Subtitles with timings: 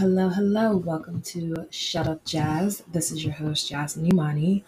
[0.00, 0.78] Hello, hello.
[0.78, 2.82] Welcome to Shut Up Jazz.
[2.90, 4.64] This is your host, Jasmine Imani.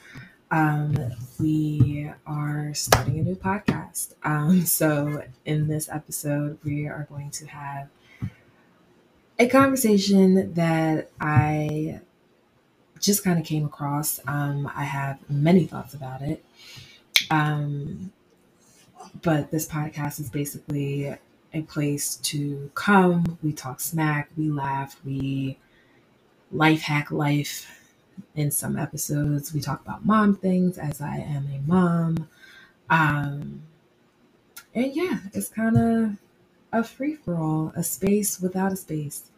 [0.50, 0.94] Um,
[1.40, 4.12] we are starting a new podcast.
[4.24, 7.88] Um, so, in this episode, we are going to have
[9.38, 12.02] a conversation that I
[13.00, 14.20] just kind of came across.
[14.26, 16.44] Um, I have many thoughts about it.
[17.30, 18.12] Um,
[19.22, 21.16] but this podcast is basically
[21.54, 23.38] a place to come.
[23.42, 25.58] We talk smack, we laugh, we
[26.50, 27.78] life hack life.
[28.34, 32.28] In some episodes, we talk about mom things as I am a mom.
[32.90, 33.62] Um,
[34.74, 36.16] and yeah, it's kind of
[36.72, 39.30] a free for all, a space without a space,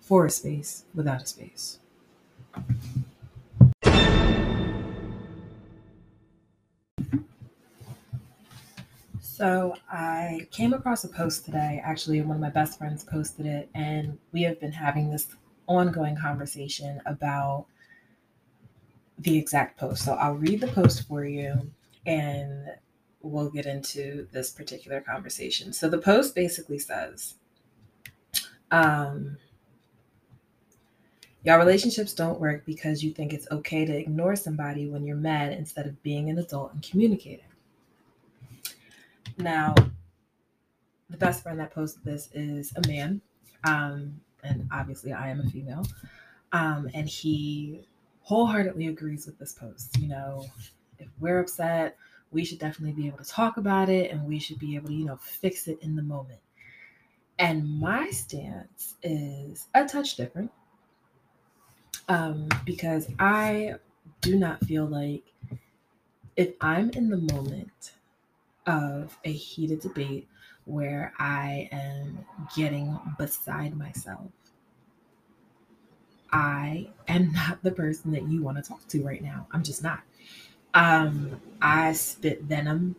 [0.00, 1.78] for a space without a space.
[9.34, 11.80] So I came across a post today.
[11.82, 15.26] Actually, one of my best friends posted it, and we have been having this
[15.66, 17.64] ongoing conversation about
[19.18, 20.04] the exact post.
[20.04, 21.70] So I'll read the post for you
[22.04, 22.72] and
[23.22, 25.72] we'll get into this particular conversation.
[25.72, 27.36] So the post basically says,
[28.70, 29.38] um,
[31.42, 35.52] Y'all relationships don't work because you think it's okay to ignore somebody when you're mad
[35.52, 37.46] instead of being an adult and communicating.
[39.38, 39.74] Now,
[41.10, 43.20] the best friend that posted this is a man,
[43.64, 45.84] um, and obviously I am a female,
[46.52, 47.86] um, and he
[48.22, 49.98] wholeheartedly agrees with this post.
[49.98, 50.46] You know,
[50.98, 51.96] if we're upset,
[52.30, 54.94] we should definitely be able to talk about it, and we should be able to,
[54.94, 56.40] you know, fix it in the moment.
[57.38, 60.50] And my stance is a touch different
[62.08, 63.74] um, because I
[64.20, 65.32] do not feel like
[66.36, 67.92] if I'm in the moment
[68.66, 70.28] of a heated debate
[70.64, 72.24] where I am
[72.56, 74.30] getting beside myself.
[76.32, 79.46] I am not the person that you want to talk to right now.
[79.52, 80.00] I'm just not.
[80.74, 82.96] Um, I spit venom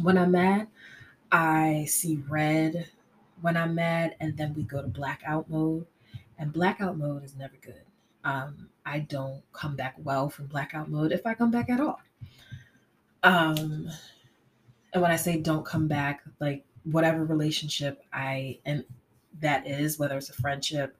[0.00, 0.68] when I'm mad.
[1.32, 2.88] I see red
[3.40, 5.86] when I'm mad, and then we go to blackout mode.
[6.38, 7.82] And blackout mode is never good.
[8.24, 12.00] Um, I don't come back well from blackout mode if I come back at all.
[13.24, 13.88] Um,
[14.92, 18.84] and when I say don't come back, like whatever relationship I and
[19.40, 20.96] that is, whether it's a friendship,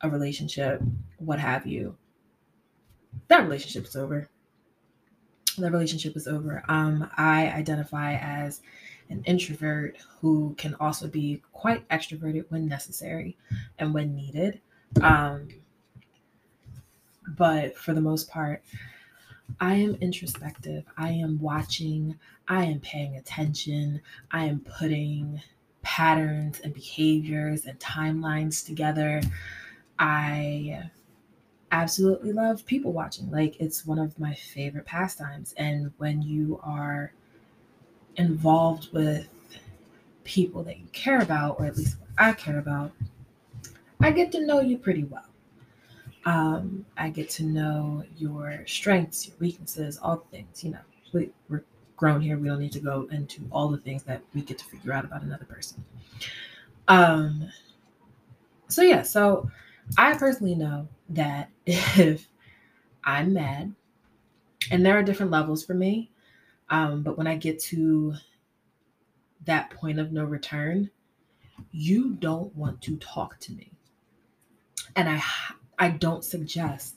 [0.00, 0.80] a relationship,
[1.18, 1.96] what have you,
[3.28, 4.28] that relationship is over.
[5.58, 6.64] That relationship is over.
[6.68, 8.60] Um, I identify as
[9.10, 13.36] an introvert who can also be quite extroverted when necessary
[13.78, 14.60] and when needed.
[15.00, 15.48] Um,
[17.36, 18.62] but for the most part,
[19.60, 20.84] I am introspective.
[20.96, 22.18] I am watching.
[22.48, 24.00] I am paying attention.
[24.30, 25.40] I am putting
[25.82, 29.22] patterns and behaviors and timelines together.
[29.98, 30.90] I
[31.70, 33.30] absolutely love people watching.
[33.30, 35.54] Like, it's one of my favorite pastimes.
[35.56, 37.12] And when you are
[38.16, 39.28] involved with
[40.24, 42.92] people that you care about, or at least I care about,
[44.00, 45.26] I get to know you pretty well.
[46.26, 50.64] Um, I get to know your strengths, your weaknesses, all the things.
[50.64, 50.78] You know,
[51.12, 51.64] we, we're
[51.96, 52.38] grown here.
[52.38, 55.04] We don't need to go into all the things that we get to figure out
[55.04, 55.84] about another person.
[56.88, 57.50] Um,
[58.68, 59.50] so yeah, so
[59.98, 62.28] I personally know that if
[63.04, 63.74] I'm mad,
[64.70, 66.10] and there are different levels for me,
[66.70, 68.14] um, but when I get to
[69.44, 70.90] that point of no return,
[71.70, 73.70] you don't want to talk to me.
[74.96, 75.22] And I
[75.78, 76.96] I don't suggest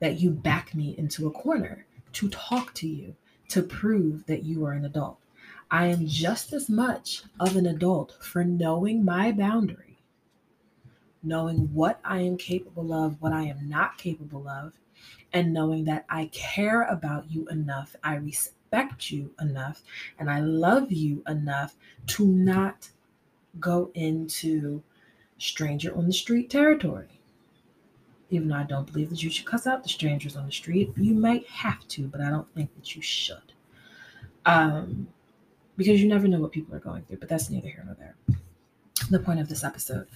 [0.00, 3.14] that you back me into a corner to talk to you
[3.48, 5.18] to prove that you are an adult.
[5.70, 9.98] I am just as much of an adult for knowing my boundary,
[11.22, 14.72] knowing what I am capable of, what I am not capable of,
[15.32, 19.82] and knowing that I care about you enough, I respect you enough,
[20.18, 21.76] and I love you enough
[22.08, 22.90] to not
[23.58, 24.82] go into
[25.38, 27.19] stranger on the street territory
[28.30, 30.92] even though I don't believe that you should cuss out the strangers on the street.
[30.96, 33.52] You might have to, but I don't think that you should.
[34.46, 35.08] Um,
[35.76, 38.14] because you never know what people are going through, but that's neither here nor there.
[39.10, 40.06] The point of this episode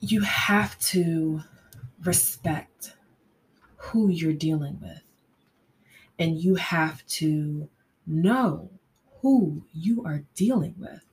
[0.00, 1.40] you have to
[2.04, 2.94] respect
[3.76, 5.02] who you're dealing with,
[6.18, 7.68] and you have to
[8.06, 8.70] know
[9.20, 11.04] who you are dealing with.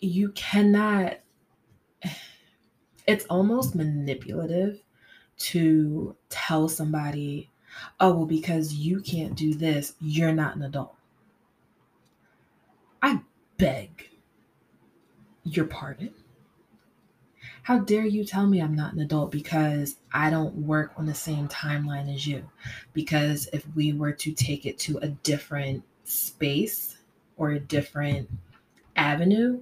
[0.00, 1.18] You cannot
[3.06, 4.80] it's almost manipulative
[5.36, 7.50] to tell somebody,
[8.00, 10.94] oh, well, because you can't do this, you're not an adult.
[13.02, 13.20] I
[13.58, 14.08] beg,
[15.42, 16.14] Your pardon?
[17.64, 21.14] How dare you tell me I'm not an adult because I don't work on the
[21.14, 22.44] same timeline as you?
[22.92, 26.98] Because if we were to take it to a different space
[27.38, 28.28] or a different
[28.96, 29.60] avenue,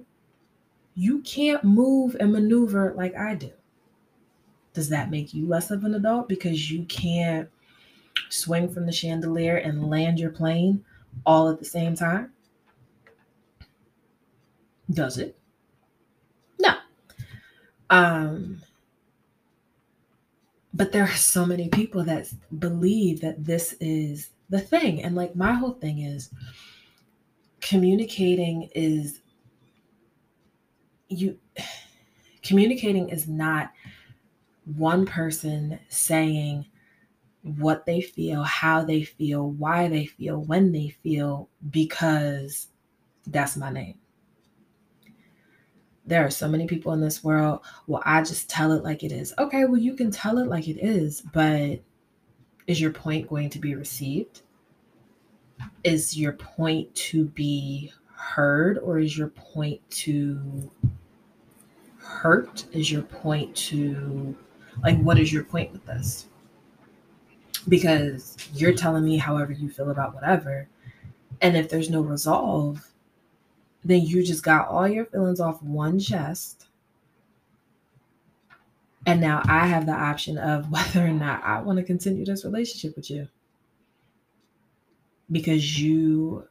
[0.95, 3.51] you can't move and maneuver like I do.
[4.73, 7.49] Does that make you less of an adult because you can't
[8.29, 10.83] swing from the chandelier and land your plane
[11.25, 12.31] all at the same time?
[14.91, 15.37] Does it?
[16.59, 16.73] No.
[17.89, 18.61] Um
[20.75, 25.35] but there are so many people that believe that this is the thing and like
[25.35, 26.31] my whole thing is
[27.61, 29.21] communicating is
[31.09, 31.37] you
[32.41, 33.71] communicating is not
[34.65, 36.65] one person saying
[37.41, 42.67] what they feel, how they feel, why they feel, when they feel, because
[43.27, 43.95] that's my name.
[46.05, 47.61] There are so many people in this world.
[47.87, 49.33] Well, I just tell it like it is.
[49.39, 51.81] Okay, well, you can tell it like it is, but
[52.67, 54.41] is your point going to be received?
[55.83, 60.71] Is your point to be heard, or is your point to
[62.03, 62.65] hurt?
[62.71, 64.35] Is your point to
[64.81, 66.27] like, what is your point with this?
[67.67, 70.67] Because you're telling me however you feel about whatever.
[71.41, 72.89] And if there's no resolve,
[73.83, 76.67] then you just got all your feelings off one chest.
[79.05, 82.45] And now I have the option of whether or not I want to continue this
[82.45, 83.27] relationship with you.
[85.31, 86.47] Because you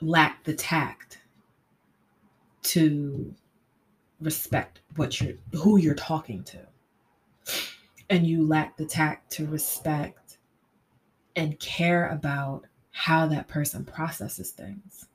[0.00, 1.20] lack the tact
[2.62, 3.34] to
[4.20, 6.58] respect what you're who you're talking to
[8.08, 10.38] and you lack the tact to respect
[11.34, 15.06] and care about how that person processes things.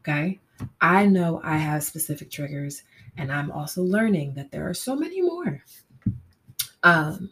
[0.00, 0.40] Okay?
[0.80, 2.82] I know I have specific triggers
[3.16, 5.62] and I'm also learning that there are so many more.
[6.82, 7.30] Um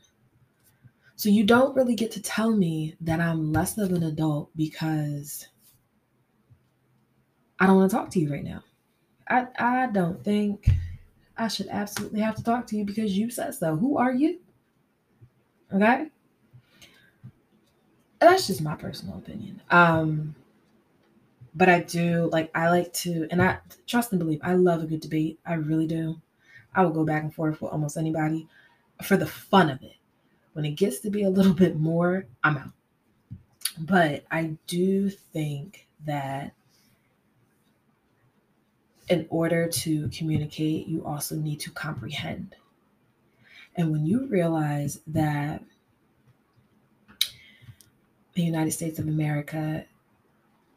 [1.17, 5.49] so you don't really get to tell me that I'm less of an adult because
[7.59, 8.63] I don't want to talk to you right now.
[9.29, 10.69] I I don't think
[11.37, 13.77] I should absolutely have to talk to you because you said so.
[13.77, 14.39] Who are you?
[15.73, 16.09] Okay.
[18.19, 19.61] That's just my personal opinion.
[19.71, 20.35] Um,
[21.55, 24.41] but I do like I like to, and I trust and believe.
[24.43, 25.39] I love a good debate.
[25.47, 26.21] I really do.
[26.75, 28.47] I will go back and forth with almost anybody
[29.03, 29.97] for the fun of it.
[30.53, 32.73] When it gets to be a little bit more, I'm out.
[33.79, 36.53] But I do think that
[39.09, 42.57] in order to communicate, you also need to comprehend.
[43.77, 45.63] And when you realize that
[48.35, 49.85] the United States of America,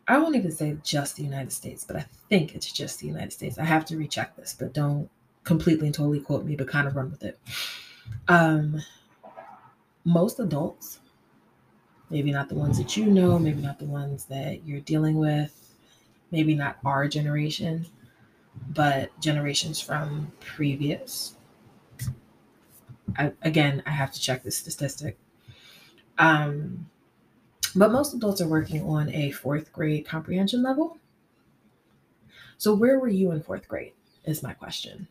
[0.08, 3.34] I won't even say just the United States, but I think it's just the United
[3.34, 3.58] States.
[3.58, 5.10] I have to recheck this, but don't
[5.44, 7.40] completely and totally quote me, but kind of run with it.
[8.28, 8.82] Um,
[10.06, 11.00] most adults,
[12.10, 15.76] maybe not the ones that you know, maybe not the ones that you're dealing with,
[16.32, 17.86] maybe not our generation,
[18.70, 21.36] but generations from previous.
[23.18, 25.18] I, again, I have to check this statistic.
[26.18, 26.90] Um,
[27.76, 30.98] but most adults are working on a fourth grade comprehension level.
[32.58, 33.94] So, where were you in fourth grade?
[34.26, 35.08] Is my question.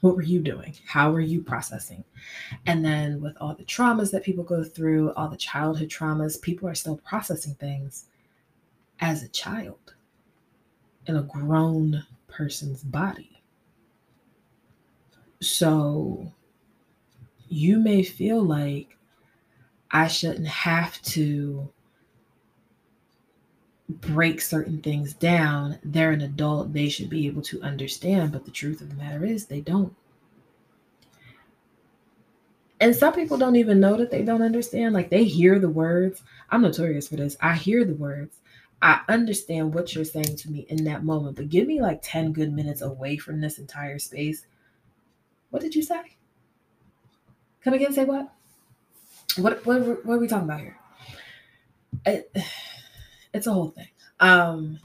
[0.00, 0.74] What were you doing?
[0.84, 2.02] How were you processing?
[2.66, 6.68] And then, with all the traumas that people go through, all the childhood traumas, people
[6.68, 8.06] are still processing things
[9.00, 9.94] as a child
[11.06, 13.42] in a grown person's body.
[15.40, 16.32] So
[17.48, 18.96] you may feel like
[19.90, 21.68] I shouldn't have to
[23.88, 25.78] break certain things down.
[25.84, 28.32] They're an adult, they should be able to understand.
[28.32, 29.94] But the truth of the matter is, they don't.
[32.80, 34.94] And some people don't even know that they don't understand.
[34.94, 36.22] Like they hear the words.
[36.50, 37.36] I'm notorious for this.
[37.40, 38.38] I hear the words
[38.82, 42.32] I understand what you're saying to me in that moment, but give me like 10
[42.32, 44.44] good minutes away from this entire space.
[45.50, 46.16] What did you say?
[47.62, 48.32] Come again, say what?
[49.36, 50.76] What what, what are we talking about here?
[52.04, 52.36] It,
[53.32, 53.88] it's a whole thing.
[54.18, 54.80] Um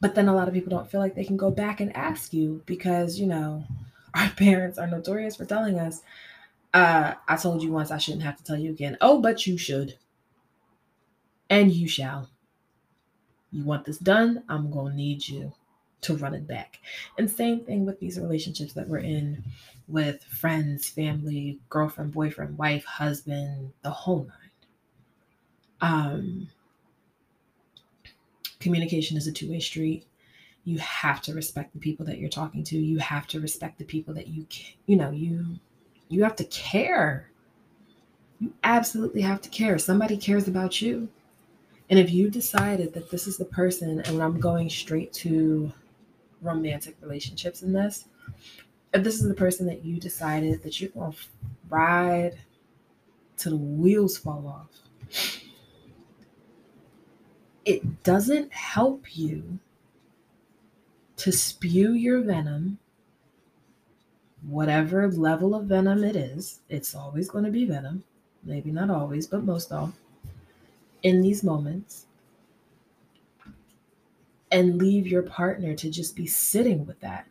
[0.00, 2.32] but then a lot of people don't feel like they can go back and ask
[2.32, 3.64] you because, you know,
[4.14, 6.02] our parents are notorious for telling us,
[6.74, 8.96] uh, I told you once I shouldn't have to tell you again.
[9.00, 9.98] Oh, but you should
[11.50, 12.30] and you shall.
[13.52, 14.44] You want this done?
[14.48, 15.52] I'm going to need you
[16.02, 16.78] to run it back.
[17.18, 19.44] And same thing with these relationships that we're in
[19.88, 24.36] with friends, family, girlfriend, boyfriend, wife, husband, the whole nine.
[25.82, 26.48] Um,
[28.60, 30.06] communication is a two way street.
[30.64, 32.78] you have to respect the people that you're talking to.
[32.78, 34.46] You have to respect the people that you
[34.86, 35.58] you know, you
[36.08, 37.30] you have to care.
[38.40, 39.78] You absolutely have to care.
[39.78, 41.08] Somebody cares about you.
[41.90, 45.72] And if you decided that this is the person, and I'm going straight to
[46.40, 48.04] romantic relationships in this,
[48.94, 51.18] if this is the person that you decided that you're going to
[51.68, 52.38] ride
[53.36, 55.40] till the wheels fall off,
[57.64, 59.58] it doesn't help you
[61.16, 62.78] to spew your venom,
[64.46, 68.04] whatever level of venom it is, it's always going to be venom.
[68.42, 69.92] Maybe not always, but most of
[71.02, 72.06] in these moments
[74.50, 77.26] and leave your partner to just be sitting with that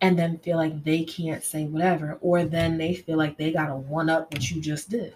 [0.00, 3.66] and then feel like they can't say whatever or then they feel like they got
[3.66, 5.14] to one up what you just did.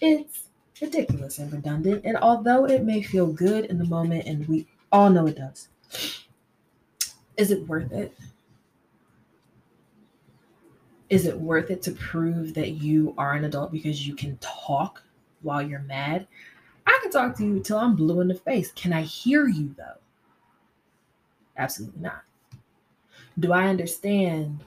[0.00, 0.48] It's
[0.80, 5.10] ridiculous and redundant and although it may feel good in the moment and we all
[5.10, 5.68] know it does
[7.36, 8.16] is it worth it?
[11.10, 15.02] Is it worth it to prove that you are an adult because you can talk
[15.42, 16.26] while you're mad.
[16.86, 18.72] I can talk to you till I'm blue in the face.
[18.72, 20.00] Can I hear you though?
[21.56, 22.22] Absolutely not.
[23.38, 24.64] Do I understand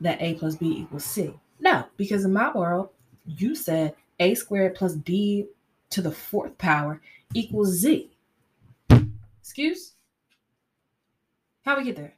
[0.00, 1.32] that A plus B equals C?
[1.60, 2.90] No, because in my world,
[3.26, 5.46] you said A squared plus B
[5.90, 7.00] to the fourth power
[7.34, 8.10] equals Z.
[9.40, 9.92] Excuse?
[11.64, 12.14] How we get there?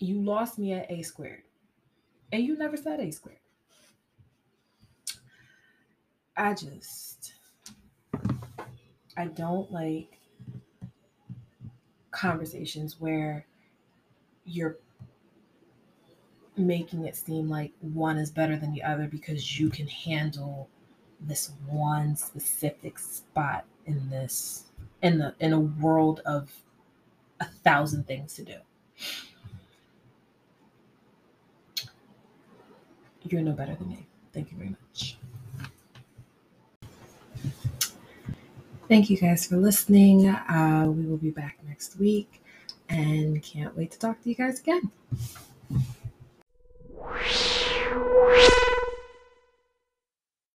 [0.00, 1.42] You lost me at A squared.
[2.32, 3.38] And you never said A squared.
[6.38, 7.34] I just
[9.16, 10.20] I don't like
[12.12, 13.44] conversations where
[14.44, 14.76] you're
[16.56, 20.68] making it seem like one is better than the other because you can handle
[21.20, 24.66] this one specific spot in this
[25.02, 26.52] in the in a world of
[27.40, 28.56] a thousand things to do.
[33.24, 34.06] You're no better than me.
[34.32, 35.18] Thank you very much.
[38.88, 40.28] Thank you guys for listening.
[40.28, 42.42] Uh, we will be back next week
[42.88, 44.90] and can't wait to talk to you guys again.